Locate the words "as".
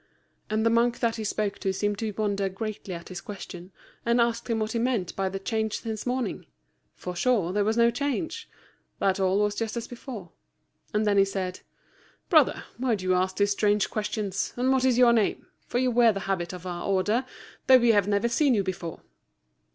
9.77-9.87